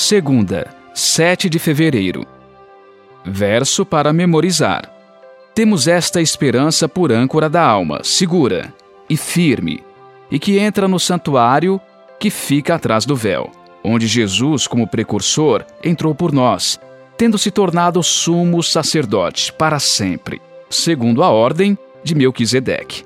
[0.00, 2.26] Segunda, 7 de fevereiro.
[3.22, 4.90] Verso para memorizar.
[5.54, 8.72] Temos esta esperança por âncora da alma, segura
[9.10, 9.84] e firme,
[10.30, 11.78] e que entra no santuário
[12.18, 13.52] que fica atrás do véu,
[13.84, 16.80] onde Jesus, como precursor, entrou por nós,
[17.18, 20.40] tendo se tornado sumo sacerdote para sempre,
[20.70, 23.04] segundo a ordem de Melquisedeque.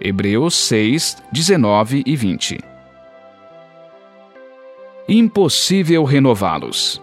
[0.00, 2.69] Hebreus 6, 19 e 20.
[5.12, 7.02] Impossível renová-los.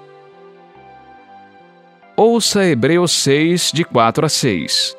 [2.16, 4.95] Ouça Hebreus 6, de 4 a 6.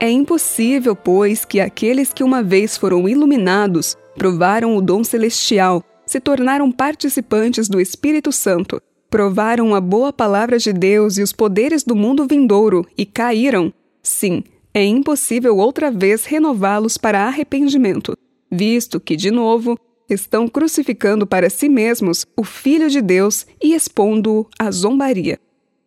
[0.00, 6.18] É impossível, pois, que aqueles que uma vez foram iluminados, provaram o dom celestial, se
[6.18, 11.94] tornaram participantes do Espírito Santo, provaram a boa palavra de Deus e os poderes do
[11.94, 13.70] mundo vindouro e caíram.
[14.02, 18.16] Sim, é impossível outra vez renová-los para arrependimento,
[18.50, 24.48] visto que, de novo, estão crucificando para si mesmos o Filho de Deus e expondo-o
[24.58, 25.38] à zombaria.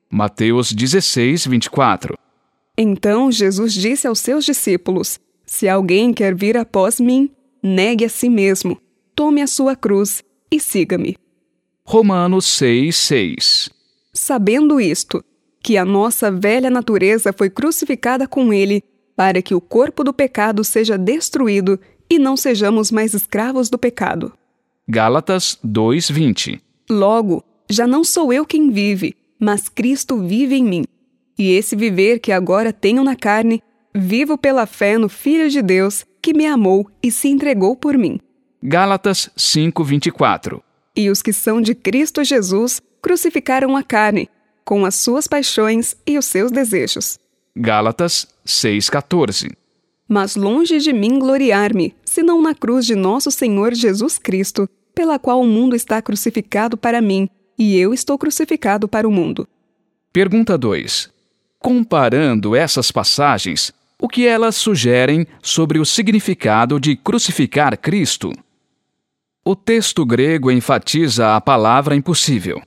[0.09, 2.17] Mateus 16, 24
[2.77, 7.31] Então Jesus disse aos seus discípulos: Se alguém quer vir após mim,
[7.61, 8.79] negue a si mesmo,
[9.15, 11.15] tome a sua cruz e siga-me.
[11.85, 13.69] Romanos 6, 6
[14.13, 15.23] Sabendo isto,
[15.61, 18.83] que a nossa velha natureza foi crucificada com ele,
[19.15, 21.79] para que o corpo do pecado seja destruído
[22.09, 24.33] e não sejamos mais escravos do pecado.
[24.87, 30.83] Gálatas 2:20 Logo, já não sou eu quem vive, mas Cristo vive em mim.
[31.37, 33.61] E esse viver que agora tenho na carne,
[33.93, 38.19] vivo pela fé no Filho de Deus, que me amou e se entregou por mim.
[38.61, 40.61] Gálatas 5:24
[40.95, 44.29] E os que são de Cristo Jesus crucificaram a carne,
[44.65, 47.17] com as suas paixões e os seus desejos.
[47.55, 49.51] Gálatas 6,14
[50.07, 55.41] Mas longe de mim gloriar-me, senão na cruz de nosso Senhor Jesus Cristo, pela qual
[55.41, 59.47] o mundo está crucificado para mim, e eu estou crucificado para o mundo.
[60.11, 61.09] Pergunta 2.
[61.59, 63.71] Comparando essas passagens,
[64.01, 68.31] o que elas sugerem sobre o significado de crucificar Cristo?
[69.45, 72.61] O texto grego enfatiza a palavra impossível.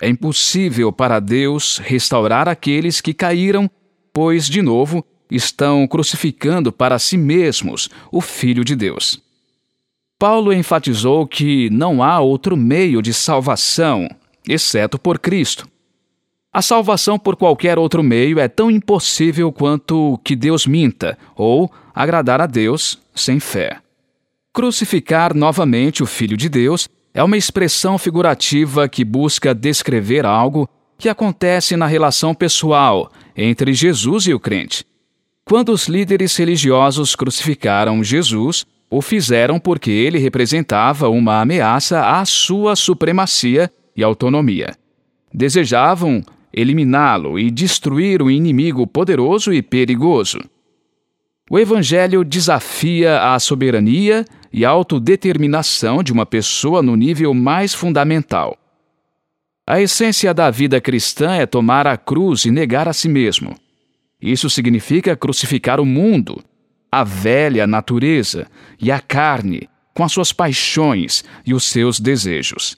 [0.00, 3.68] É impossível para Deus restaurar aqueles que caíram,
[4.12, 9.20] pois, de novo, estão crucificando para si mesmos o Filho de Deus.
[10.18, 14.08] Paulo enfatizou que não há outro meio de salvação,
[14.46, 15.66] exceto por Cristo.
[16.52, 22.40] A salvação por qualquer outro meio é tão impossível quanto que Deus minta ou agradar
[22.40, 23.78] a Deus sem fé.
[24.52, 30.68] Crucificar novamente o Filho de Deus é uma expressão figurativa que busca descrever algo
[30.98, 34.84] que acontece na relação pessoal entre Jesus e o crente.
[35.50, 42.76] Quando os líderes religiosos crucificaram Jesus, o fizeram porque ele representava uma ameaça à sua
[42.76, 44.76] supremacia e autonomia.
[45.34, 46.22] Desejavam
[46.54, 50.38] eliminá-lo e destruir o inimigo poderoso e perigoso.
[51.50, 58.56] O Evangelho desafia a soberania e autodeterminação de uma pessoa no nível mais fundamental.
[59.66, 63.56] A essência da vida cristã é tomar a cruz e negar a si mesmo.
[64.20, 66.42] Isso significa crucificar o mundo,
[66.92, 68.46] a velha natureza
[68.80, 72.76] e a carne, com as suas paixões e os seus desejos.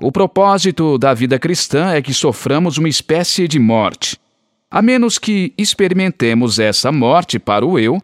[0.00, 4.18] O propósito da vida cristã é que soframos uma espécie de morte.
[4.70, 8.02] A menos que experimentemos essa morte para o eu,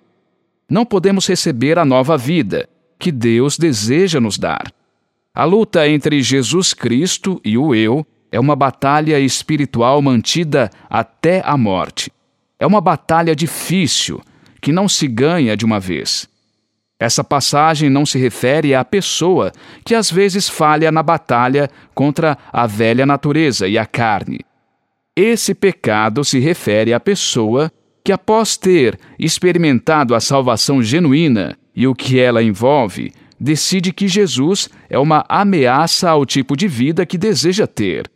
[0.70, 2.68] não podemos receber a nova vida,
[2.98, 4.72] que Deus deseja nos dar.
[5.34, 11.56] A luta entre Jesus Cristo e o eu é uma batalha espiritual mantida até a
[11.56, 12.12] morte.
[12.60, 14.20] É uma batalha difícil,
[14.60, 16.28] que não se ganha de uma vez.
[16.98, 19.50] Essa passagem não se refere à pessoa
[19.82, 24.40] que às vezes falha na batalha contra a velha natureza e a carne.
[25.16, 27.72] Esse pecado se refere à pessoa
[28.04, 34.68] que, após ter experimentado a salvação genuína e o que ela envolve, decide que Jesus
[34.90, 38.10] é uma ameaça ao tipo de vida que deseja ter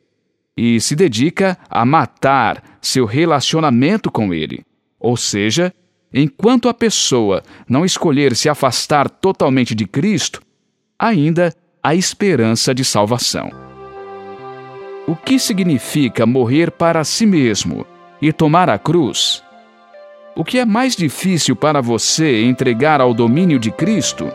[0.57, 4.65] e se dedica a matar seu relacionamento com ele.
[5.01, 5.73] Ou seja,
[6.13, 10.41] enquanto a pessoa não escolher se afastar totalmente de Cristo,
[10.99, 13.51] ainda há esperança de salvação.
[15.07, 17.85] O que significa morrer para si mesmo
[18.23, 19.43] e tomar a cruz?
[20.37, 24.31] O que é mais difícil para você entregar ao domínio de Cristo?